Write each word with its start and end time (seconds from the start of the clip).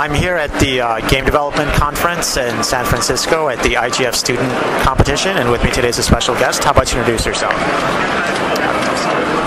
I'm 0.00 0.14
here 0.14 0.36
at 0.36 0.50
the 0.60 0.80
uh, 0.80 1.08
Game 1.10 1.26
Development 1.26 1.70
Conference 1.74 2.38
in 2.38 2.64
San 2.64 2.86
Francisco 2.86 3.50
at 3.50 3.62
the 3.62 3.74
IGF 3.74 4.14
Student 4.14 4.50
Competition, 4.82 5.36
and 5.36 5.50
with 5.50 5.62
me 5.62 5.70
today 5.70 5.90
is 5.90 5.98
a 5.98 6.02
special 6.02 6.34
guest. 6.36 6.64
How 6.64 6.70
about 6.70 6.90
you 6.90 7.00
introduce 7.00 7.26
yourself? 7.26 7.52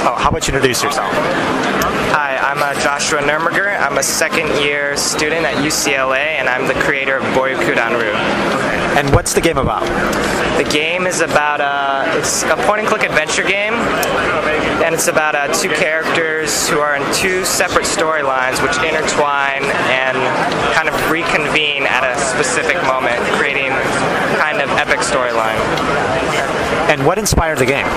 Oh, 0.05 0.15
how 0.15 0.29
about 0.29 0.47
you 0.47 0.53
introduce 0.53 0.83
yourself? 0.83 1.11
Hi, 2.13 2.37
I'm 2.37 2.61
uh, 2.61 2.79
Joshua 2.81 3.21
Nuernberger. 3.21 3.75
I'm 3.79 3.97
a 3.97 4.03
second 4.03 4.47
year 4.61 4.95
student 4.95 5.43
at 5.43 5.55
UCLA, 5.55 6.37
and 6.37 6.47
I'm 6.47 6.67
the 6.67 6.79
creator 6.83 7.17
of 7.17 7.23
Boryokudan 7.33 7.99
Rue. 7.99 8.62
And 8.95 9.13
what's 9.13 9.33
the 9.33 9.41
game 9.41 9.57
about? 9.57 9.81
The 10.57 10.69
game 10.69 11.07
is 11.07 11.21
about 11.21 11.61
uh, 11.61 12.05
it's 12.17 12.43
a 12.43 12.55
point 12.67 12.81
and 12.81 12.87
click 12.87 13.01
adventure 13.01 13.41
game, 13.41 13.73
and 13.73 14.93
it's 14.93 15.07
about 15.07 15.33
uh, 15.33 15.51
two 15.51 15.69
characters 15.69 16.69
who 16.69 16.77
are 16.77 16.95
in 16.95 17.13
two 17.13 17.43
separate 17.43 17.85
storylines 17.85 18.61
which 18.61 18.77
intertwine 18.85 19.63
and 19.89 20.15
kind 20.75 20.87
of 20.87 20.95
reconvene 21.09 21.83
at 21.87 22.03
a 22.05 22.19
specific 22.19 22.77
moment, 22.83 23.19
creating 23.33 23.71
kind 24.37 24.61
of 24.61 24.69
epic 24.77 24.99
storyline. 24.99 25.57
And 26.87 27.05
what 27.05 27.17
inspired 27.17 27.57
the 27.57 27.65
game? 27.65 27.87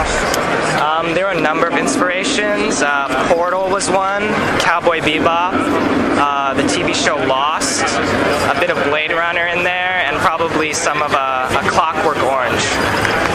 Um, 0.80 1.14
there 1.14 1.26
are 1.26 1.34
a 1.36 1.40
number 1.40 1.66
of 1.66 1.74
inspirations. 1.74 2.80
Uh, 2.80 3.28
Portal 3.28 3.68
was 3.68 3.90
one, 3.90 4.28
Cowboy 4.60 5.00
Bebop, 5.00 5.52
uh, 6.16 6.54
the 6.54 6.62
TV 6.62 6.94
show 6.94 7.16
Lost, 7.26 7.84
a 8.48 8.58
bit 8.58 8.70
of 8.70 8.82
Blade 8.84 9.12
Runner 9.12 9.46
in 9.48 9.62
there, 9.62 9.75
probably 10.56 10.72
some 10.72 11.02
of 11.02 11.12
a, 11.12 11.48
a 11.52 11.68
Clockwork 11.68 12.16
Orange. 12.22 12.62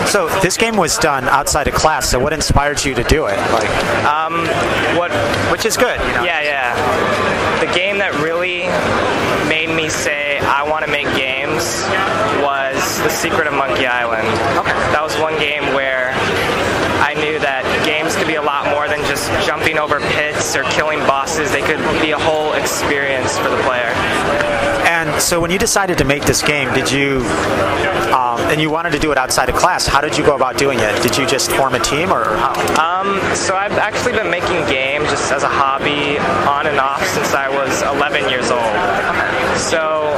So 0.09 0.27
this 0.41 0.57
game 0.57 0.75
was 0.75 0.97
done 0.97 1.25
outside 1.25 1.67
of 1.67 1.75
class. 1.75 2.09
So 2.09 2.17
what 2.17 2.33
inspired 2.33 2.83
you 2.83 2.95
to 2.95 3.03
do 3.03 3.27
it? 3.27 3.37
Like, 3.53 3.69
Um, 4.05 4.47
what 4.97 5.11
which 5.51 5.63
is 5.65 5.77
good. 5.77 5.99
You 6.01 6.13
know? 6.17 6.23
Yeah, 6.23 6.41
yeah. 6.41 7.59
The 7.59 7.71
game 7.77 7.99
that 7.99 8.11
really 8.25 8.65
made 9.47 9.69
me 9.69 9.87
say 9.87 10.39
I 10.39 10.67
want 10.67 10.83
to 10.83 10.89
make 10.89 11.05
games 11.13 11.61
was 12.41 12.81
The 13.05 13.09
Secret 13.09 13.45
of 13.45 13.53
Monkey 13.53 13.85
Island. 13.85 14.25
Okay. 14.57 14.73
That 14.89 15.03
was 15.03 15.15
one 15.19 15.37
game 15.37 15.75
where 15.77 16.09
I 17.05 17.13
knew 17.13 17.37
that 17.37 17.61
games 17.85 18.15
could 18.15 18.27
be 18.27 18.35
a 18.35 18.41
lot 18.41 18.65
more 18.73 18.87
than 18.89 19.05
just 19.05 19.29
jumping 19.45 19.77
over 19.77 19.99
pits 20.17 20.55
or 20.55 20.63
killing 20.73 20.99
bosses. 21.05 21.51
They 21.51 21.61
could 21.61 21.81
be 22.01 22.11
a 22.11 22.19
whole 22.19 22.53
experience 22.53 23.37
for 23.37 23.49
the 23.53 23.61
player. 23.61 23.93
So 25.21 25.39
when 25.39 25.49
you 25.51 25.57
decided 25.59 25.97
to 25.99 26.03
make 26.03 26.23
this 26.25 26.41
game, 26.41 26.73
did 26.73 26.91
you, 26.91 27.19
um, 28.11 28.39
and 28.51 28.59
you 28.59 28.69
wanted 28.69 28.91
to 28.91 28.99
do 28.99 29.13
it 29.13 29.17
outside 29.17 29.47
of 29.47 29.55
class, 29.55 29.87
how 29.87 30.01
did 30.01 30.17
you 30.17 30.25
go 30.25 30.35
about 30.35 30.57
doing 30.57 30.77
it? 30.79 31.01
Did 31.01 31.17
you 31.17 31.25
just 31.25 31.51
form 31.51 31.73
a 31.73 31.79
team 31.79 32.11
or 32.11 32.25
how? 32.35 32.51
Um, 33.01 33.19
so 33.35 33.55
I've 33.55 33.71
actually 33.77 34.11
been 34.11 34.29
making 34.29 34.59
games 34.67 35.09
just 35.09 35.31
as 35.31 35.43
a 35.43 35.47
hobby 35.47 36.19
on 36.49 36.67
and 36.67 36.79
off 36.79 37.05
since 37.07 37.33
I 37.33 37.47
was 37.47 37.81
11 37.95 38.29
years 38.29 38.51
old. 38.51 38.75
So 39.57 40.11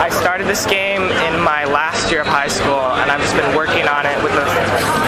I 0.00 0.08
started 0.10 0.46
this 0.46 0.64
game 0.64 1.02
in 1.02 1.40
my 1.42 1.64
last 1.64 2.10
year 2.10 2.22
of 2.22 2.26
high 2.26 2.48
school, 2.48 2.80
and 2.96 3.10
I've 3.10 3.20
just 3.20 3.36
been 3.36 3.54
working 3.54 3.86
on 3.88 4.06
it 4.06 4.16
with 4.22 4.32
a 4.32 4.46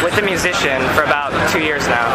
with 0.05 0.19
a 0.19 0.23
musician 0.23 0.83
for 0.95 1.05
about 1.05 1.33
two 1.53 1.61
years 1.61 1.87
now. 1.89 2.07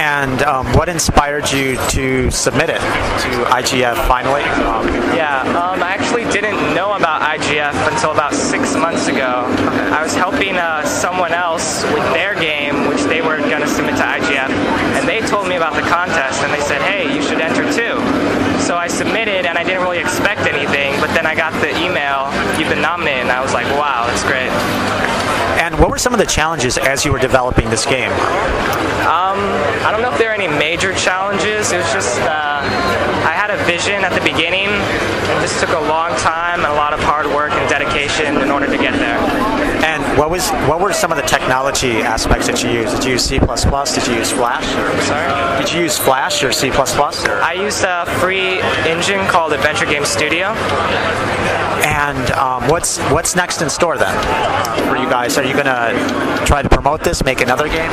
And 0.00 0.42
um, 0.42 0.66
what 0.72 0.88
inspired 0.88 1.50
you 1.52 1.76
to 1.90 2.30
submit 2.30 2.70
it 2.70 2.80
to 2.80 3.28
IGF 3.52 3.94
finally? 4.08 4.42
Um, 4.42 4.86
Yeah, 5.14 5.42
um, 5.60 5.69
actually 6.10 6.32
didn't 6.32 6.74
know 6.74 6.94
about 6.94 7.22
IGF 7.22 7.70
until 7.92 8.10
about 8.10 8.34
six 8.34 8.74
months 8.74 9.06
ago. 9.06 9.46
I 9.94 10.02
was 10.02 10.12
helping 10.12 10.56
uh, 10.56 10.84
someone 10.84 11.30
else 11.30 11.84
with 11.84 12.02
their 12.12 12.34
game, 12.34 12.88
which 12.88 13.02
they 13.02 13.22
were 13.22 13.38
going 13.38 13.60
to 13.60 13.68
submit 13.68 13.94
to 13.94 14.02
IGF, 14.02 14.50
and 14.98 15.06
they 15.06 15.20
told 15.20 15.46
me 15.46 15.54
about 15.54 15.74
the 15.74 15.88
contest, 15.88 16.42
and 16.42 16.52
they 16.52 16.58
said, 16.66 16.82
hey, 16.82 17.14
you 17.14 17.22
should 17.22 17.40
enter 17.40 17.62
too. 17.62 17.94
So 18.58 18.74
I 18.76 18.88
submitted, 18.88 19.46
and 19.46 19.56
I 19.56 19.62
didn't 19.62 19.82
really 19.82 20.00
expect 20.00 20.50
anything, 20.50 20.98
but 21.00 21.14
then 21.14 21.26
I 21.26 21.36
got 21.36 21.52
the 21.62 21.70
email, 21.78 22.26
you've 22.58 22.70
been 22.70 22.82
nominated, 22.82 23.22
and 23.22 23.30
I 23.30 23.40
was 23.40 23.54
like, 23.54 23.66
wow, 23.78 24.06
that's 24.08 24.24
great. 24.24 24.50
and 25.62 25.78
what 25.78 25.90
were 25.90 25.98
some 25.98 26.12
of 26.12 26.18
the 26.18 26.26
challenges 26.26 26.76
as 26.76 27.04
you 27.04 27.12
were 27.12 27.20
developing 27.20 27.70
this 27.70 27.86
game? 27.86 28.10
I 29.80 29.92
don't 29.92 30.02
know 30.02 30.12
if 30.12 30.18
there 30.18 30.30
are 30.30 30.34
any 30.34 30.48
major 30.48 30.92
challenges. 30.94 31.72
It 31.72 31.78
was 31.78 31.92
just 31.92 32.20
uh, 32.20 32.60
I 32.62 32.98
had 32.98 33.09
a 33.09 33.09
vision 33.80 34.04
at 34.04 34.12
the 34.12 34.20
beginning, 34.20 34.68
and 34.68 35.42
this 35.42 35.58
took 35.58 35.70
a 35.70 35.80
long 35.80 36.10
time 36.18 36.60
and 36.60 36.68
a 36.70 36.74
lot 36.74 36.92
of 36.92 37.00
hard 37.00 37.26
work 37.26 37.50
and 37.52 37.70
dedication 37.70 38.36
in 38.42 38.50
order 38.50 38.66
to 38.66 38.76
get 38.76 38.92
there. 38.98 39.16
And 39.82 40.02
what 40.18 40.28
was 40.30 40.50
what 40.68 40.80
were 40.80 40.92
some 40.92 41.10
of 41.10 41.16
the 41.16 41.22
technology 41.24 42.02
aspects 42.02 42.46
that 42.46 42.62
you 42.62 42.70
used? 42.70 42.96
Did 42.96 43.04
you 43.06 43.12
use 43.12 43.24
C++? 43.24 43.38
Did 43.38 44.06
you 44.06 44.14
use 44.16 44.30
Flash? 44.30 44.66
Or, 44.76 45.00
Sorry. 45.02 45.62
did 45.64 45.72
you 45.72 45.80
use 45.80 45.96
Flash 45.98 46.42
or 46.44 46.52
C++? 46.52 46.68
Or? 46.68 47.42
I 47.42 47.54
used 47.54 47.82
a 47.84 48.04
free 48.20 48.60
engine 48.84 49.26
called 49.28 49.54
Adventure 49.54 49.86
Game 49.86 50.04
Studio. 50.04 50.48
And 51.80 52.30
um, 52.32 52.68
what's 52.68 52.98
what's 53.10 53.34
next 53.34 53.62
in 53.62 53.70
store 53.70 53.96
then 53.96 54.14
for 54.88 54.96
you 54.96 55.08
guys? 55.08 55.38
Are 55.38 55.44
you 55.44 55.54
gonna 55.54 55.94
try 56.44 56.60
to 56.60 56.68
promote 56.68 57.02
this, 57.02 57.24
make 57.24 57.40
another 57.40 57.68
game? 57.68 57.90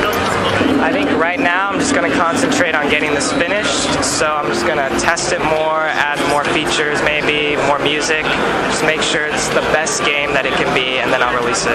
I 0.80 0.92
think 0.92 1.10
right 1.12 1.40
now 1.40 1.70
I'm 1.70 1.78
just 1.78 1.87
going 1.98 2.12
to 2.12 2.16
concentrate 2.16 2.76
on 2.76 2.88
getting 2.90 3.12
this 3.12 3.32
finished. 3.32 4.04
So 4.04 4.26
I'm 4.26 4.46
just 4.46 4.64
going 4.66 4.78
to 4.78 4.88
test 5.00 5.32
it 5.32 5.40
more, 5.40 5.82
add 5.82 6.20
more 6.30 6.44
features, 6.54 7.02
maybe 7.02 7.56
more 7.66 7.80
music, 7.80 8.22
just 8.70 8.84
make 8.84 9.02
sure 9.02 9.26
it's 9.26 9.48
the 9.48 9.66
best 9.74 10.04
game 10.04 10.32
that 10.32 10.46
it 10.46 10.54
can 10.54 10.72
be, 10.78 11.02
and 11.02 11.12
then 11.12 11.22
I'll 11.22 11.34
release 11.34 11.66
it. 11.66 11.74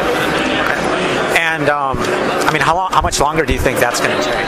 And 1.35 1.67
um, 1.67 1.97
I 2.47 2.53
mean, 2.53 2.61
how 2.61 2.75
long, 2.75 2.93
how 2.93 3.01
much 3.01 3.19
longer 3.19 3.43
do 3.43 3.51
you 3.51 3.59
think 3.59 3.79
that's 3.79 3.99
gonna 3.99 4.15
take? 4.23 4.47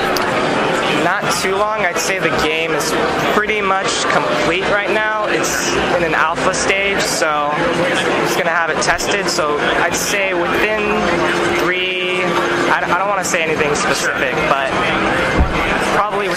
Not 1.03 1.27
too 1.43 1.57
long. 1.57 1.83
I'd 1.83 1.99
say 1.99 2.19
the 2.19 2.35
game 2.39 2.71
is 2.71 2.93
pretty 3.35 3.59
much 3.59 4.05
complete 4.15 4.63
right 4.71 4.89
now. 4.89 5.27
It's 5.27 5.75
in 5.99 6.03
an 6.07 6.15
alpha 6.15 6.53
stage, 6.53 7.01
so 7.01 7.27
I'm 7.27 8.25
just 8.25 8.37
gonna 8.37 8.49
have 8.49 8.69
it 8.69 8.81
tested. 8.81 9.27
So 9.27 9.57
I'd 9.83 9.93
say 9.95 10.33
within 10.33 10.95
three. 11.59 12.23
I 12.71 12.79
don't, 12.79 13.09
want 13.09 13.23
to 13.23 13.29
say 13.29 13.43
anything 13.43 13.73
specific, 13.75 14.33
but 14.49 14.69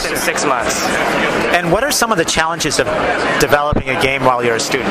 within 0.02 0.16
six 0.16 0.44
months. 0.44 0.82
And 1.54 1.72
what 1.72 1.82
are 1.84 1.90
some 1.90 2.12
of 2.12 2.18
the 2.18 2.24
challenges 2.24 2.78
of 2.78 2.86
developing 3.40 3.88
a 3.90 4.00
game 4.00 4.24
while 4.24 4.44
you're 4.44 4.56
a 4.56 4.60
student? 4.60 4.90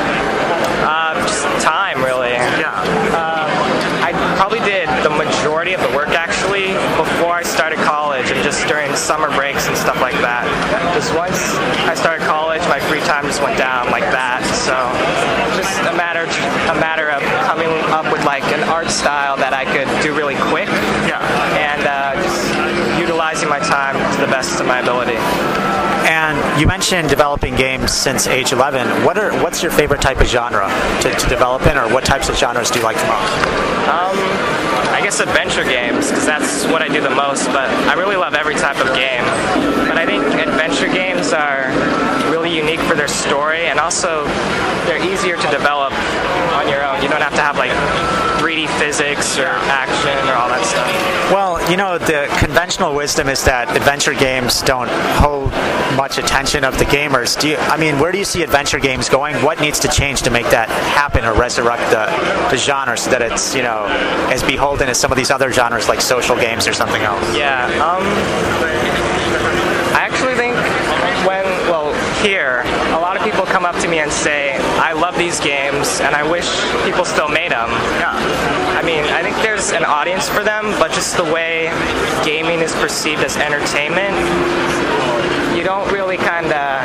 Uh, 0.84 1.14
just 1.26 1.44
time, 1.64 2.02
really. 2.04 2.32
Yeah. 2.32 2.74
I 4.00 4.12
probably 4.36 4.60
did 4.60 4.88
the 5.04 5.10
majority 5.10 5.74
of 5.74 5.80
the 5.82 5.92
work 5.94 6.08
actually 6.16 6.72
before 6.96 7.34
I 7.34 7.42
started 7.42 7.78
college 7.80 8.30
and 8.30 8.42
just 8.42 8.66
during 8.66 8.94
summer 8.96 9.28
breaks 9.34 9.68
and 9.68 9.76
stuff 9.76 10.00
like 10.00 10.16
that. 10.24 10.48
Because 10.88 11.12
once 11.12 11.36
I 11.84 11.94
started 11.94 12.24
college, 12.24 12.62
my 12.72 12.80
free 12.80 13.00
time 13.00 13.24
just 13.26 13.42
went 13.42 13.58
down 13.58 13.90
like 13.90 14.08
that. 14.16 14.40
So 14.64 14.72
just 15.60 15.76
a 15.84 15.92
matter 15.96 16.24
a 16.24 16.76
matter 16.80 17.10
of 17.10 17.20
coming 17.44 17.68
up 17.92 18.10
with 18.12 18.24
like 18.24 18.44
an 18.52 18.64
art 18.68 18.88
style 18.88 19.36
that 19.36 19.52
I 19.52 19.64
could 19.64 19.88
do 20.02 20.14
really 20.16 20.36
quick 20.48 20.68
Yeah. 21.04 21.20
and 21.56 21.84
uh, 21.84 22.16
just 22.22 22.98
utilizing 23.00 23.48
my 23.48 23.58
time 23.60 23.96
to 24.14 24.20
the 24.20 24.30
best 24.32 24.60
of 24.60 24.66
my 24.66 24.80
ability. 24.80 25.16
And 26.08 26.36
you 26.60 26.66
mentioned 26.78 27.08
developing 27.08 27.56
games 27.56 27.92
since 27.92 28.28
age 28.28 28.52
11. 28.52 29.04
What 29.04 29.18
are 29.18 29.32
what's 29.42 29.64
your 29.64 29.72
favorite 29.72 30.00
type 30.00 30.20
of 30.20 30.28
genre 30.28 30.68
to, 31.02 31.10
to 31.10 31.28
develop 31.28 31.66
in, 31.66 31.76
or 31.76 31.92
what 31.92 32.04
types 32.04 32.28
of 32.28 32.38
genres 32.38 32.70
do 32.70 32.78
you 32.78 32.84
like 32.84 32.96
the 32.96 33.08
most? 33.10 33.34
Um, 33.90 34.14
I 34.94 35.00
guess 35.02 35.18
adventure 35.18 35.64
games, 35.64 36.06
because 36.06 36.24
that's 36.24 36.66
what 36.66 36.80
I 36.80 36.86
do 36.86 37.00
the 37.00 37.10
most, 37.10 37.46
but 37.46 37.68
I 37.90 37.94
really 37.94 38.14
love 38.14 38.34
every 38.34 38.54
type 38.54 38.78
of 38.78 38.94
game. 38.94 39.24
But 39.90 39.98
I 39.98 40.06
think 40.06 40.22
adventure 40.38 40.86
games 40.86 41.32
are 41.32 41.66
really 42.30 42.54
unique 42.54 42.80
for 42.86 42.94
their 42.94 43.08
story, 43.08 43.66
and 43.66 43.80
also 43.80 44.24
they're 44.86 45.02
easier 45.02 45.36
to 45.36 45.50
develop 45.50 45.92
on 46.54 46.68
your 46.68 46.86
own. 46.86 47.02
You 47.02 47.08
don't 47.08 47.26
have 47.26 47.34
to 47.34 47.42
have 47.42 47.58
like 47.58 47.74
3D 48.38 48.70
physics 48.78 49.36
or 49.36 49.50
action 49.66 50.14
or 50.30 50.38
all 50.38 50.48
that 50.48 50.62
stuff. 50.62 50.86
Well, 51.34 51.57
you 51.70 51.76
know, 51.76 51.98
the 51.98 52.26
conventional 52.38 52.94
wisdom 52.94 53.28
is 53.28 53.44
that 53.44 53.76
adventure 53.76 54.14
games 54.14 54.62
don't 54.62 54.88
hold 55.20 55.52
much 55.96 56.16
attention 56.18 56.64
of 56.64 56.78
the 56.78 56.84
gamers. 56.84 57.38
Do 57.38 57.48
you, 57.48 57.56
I 57.56 57.76
mean, 57.76 57.98
where 57.98 58.10
do 58.10 58.18
you 58.18 58.24
see 58.24 58.42
adventure 58.42 58.78
games 58.78 59.08
going? 59.08 59.36
What 59.44 59.60
needs 59.60 59.78
to 59.80 59.88
change 59.88 60.22
to 60.22 60.30
make 60.30 60.46
that 60.50 60.68
happen 60.68 61.24
or 61.24 61.34
resurrect 61.34 61.82
the, 61.90 62.06
the 62.50 62.56
genre 62.56 62.96
so 62.96 63.10
that 63.10 63.20
it's, 63.20 63.54
you 63.54 63.62
know, 63.62 63.86
as 64.32 64.42
beholden 64.42 64.88
as 64.88 64.98
some 64.98 65.12
of 65.12 65.18
these 65.18 65.30
other 65.30 65.52
genres 65.52 65.88
like 65.88 66.00
social 66.00 66.36
games 66.36 66.66
or 66.66 66.72
something 66.72 67.02
else? 67.02 67.22
Yeah. 67.36 67.66
Um, 67.84 68.04
I 69.92 70.08
actually 70.08 70.36
think 70.36 70.56
when, 71.26 71.44
well, 71.68 71.92
here, 72.22 72.62
a 72.96 73.00
lot 73.00 73.16
of 73.16 73.22
people 73.22 73.44
come 73.44 73.64
up 73.64 73.76
to 73.80 73.88
me 73.88 73.98
and 73.98 74.10
say, 74.10 74.56
I 74.80 74.92
love 74.92 75.16
these 75.18 75.38
games 75.40 76.00
and 76.00 76.14
I 76.14 76.28
wish 76.28 76.48
people 76.84 77.04
still 77.04 77.28
made 77.28 77.52
them. 77.52 77.68
I 77.70 78.82
mean, 78.82 79.04
I 79.04 79.22
think 79.22 79.36
there's 79.36 79.72
an 79.72 79.84
audience 79.84 80.28
for 80.28 80.42
them, 80.42 80.70
but 80.78 80.90
just 80.92 81.16
the 81.16 81.24
way 81.24 81.70
gaming 82.24 82.60
is 82.60 82.72
perceived 82.76 83.22
as 83.22 83.36
entertainment, 83.36 84.16
you 85.56 85.62
don't 85.62 85.90
really 85.92 86.16
kind 86.16 86.50
of 86.52 86.82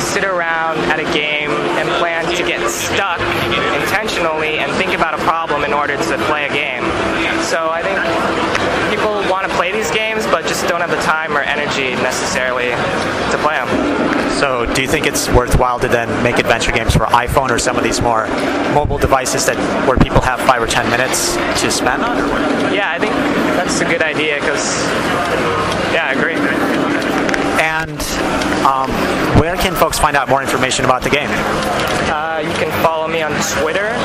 sit 0.00 0.24
around 0.24 0.78
at 0.90 0.98
a 0.98 1.08
game 1.12 1.50
and 1.78 1.88
plan 2.00 2.24
to 2.34 2.42
get 2.42 2.68
stuck 2.70 3.20
intentionally 3.82 4.58
and 4.58 4.72
think 4.72 4.94
about 4.94 5.14
a 5.14 5.22
problem 5.24 5.64
in 5.64 5.72
order 5.72 5.96
to 5.96 6.18
play 6.26 6.46
a 6.46 6.52
game. 6.52 6.84
So 7.42 7.68
I 7.70 7.82
think 7.82 7.98
people 8.90 9.12
want 9.30 9.46
to 9.46 9.52
play 9.56 9.72
these 9.72 9.90
games, 9.90 10.24
but 10.26 10.46
just 10.46 10.64
just 10.64 10.72
don't 10.72 10.80
have 10.80 10.90
the 10.90 11.02
time 11.02 11.36
or 11.36 11.40
energy 11.40 11.94
necessarily 11.96 12.70
to 12.70 13.38
play 13.42 13.56
them. 13.56 14.23
So, 14.44 14.66
do 14.74 14.82
you 14.82 14.88
think 14.88 15.06
it's 15.06 15.26
worthwhile 15.30 15.80
to 15.80 15.88
then 15.88 16.22
make 16.22 16.36
adventure 16.36 16.70
games 16.70 16.92
for 16.92 17.06
iPhone 17.06 17.48
or 17.48 17.58
some 17.58 17.78
of 17.78 17.82
these 17.82 18.02
more 18.02 18.28
mobile 18.74 18.98
devices 18.98 19.46
that 19.46 19.56
where 19.88 19.96
people 19.96 20.20
have 20.20 20.38
five 20.40 20.60
or 20.60 20.66
ten 20.66 20.84
minutes 20.90 21.32
to 21.62 21.70
spend 21.70 22.04
on? 22.04 22.18
Yeah, 22.68 22.92
I 22.92 22.98
think 22.98 23.14
that's 23.56 23.80
a 23.80 23.86
good 23.86 24.02
idea 24.02 24.34
because, 24.34 24.84
yeah, 25.96 26.04
I 26.04 26.12
agree. 26.12 26.36
And 27.56 27.96
um, 28.68 28.92
where 29.40 29.56
can 29.56 29.74
folks 29.74 29.98
find 29.98 30.14
out 30.14 30.28
more 30.28 30.42
information 30.42 30.84
about 30.84 31.00
the 31.00 31.08
game? 31.08 31.30
Uh, 32.12 32.44
you 32.44 32.52
can 32.60 32.68
follow 32.84 33.08
me 33.08 33.22
on 33.22 33.32
Twitter. 33.64 33.96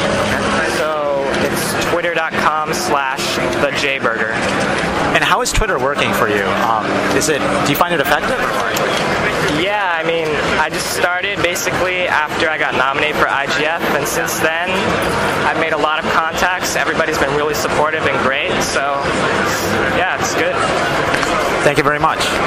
So 0.79 1.19
it's 1.43 1.91
twitter.com 1.91 2.73
slash 2.73 3.35
the 3.59 3.75
Jburger. 3.75 4.31
And 5.11 5.21
how 5.21 5.41
is 5.41 5.51
Twitter 5.51 5.77
working 5.77 6.13
for 6.13 6.29
you? 6.29 6.47
Um, 6.63 6.87
is 7.17 7.27
it? 7.27 7.39
Do 7.65 7.71
you 7.73 7.77
find 7.77 7.93
it 7.93 7.99
effective? 7.99 8.39
Yeah, 9.69 9.93
I 9.93 10.01
mean, 10.01 10.25
I 10.57 10.67
just 10.69 10.97
started 10.97 11.37
basically 11.43 12.07
after 12.07 12.49
I 12.49 12.57
got 12.57 12.73
nominated 12.73 13.17
for 13.17 13.27
IGF, 13.27 13.81
and 13.95 14.07
since 14.07 14.39
then, 14.39 14.71
I've 15.45 15.59
made 15.59 15.73
a 15.73 15.77
lot 15.77 16.03
of 16.03 16.09
contacts. 16.11 16.75
Everybody's 16.75 17.19
been 17.19 17.35
really 17.37 17.53
supportive 17.53 18.01
and 18.07 18.17
great, 18.25 18.49
so 18.63 18.81
yeah, 19.93 20.17
it's 20.19 20.33
good. 20.33 20.55
Thank 21.61 21.77
you 21.77 21.83
very 21.83 21.99
much. 21.99 22.25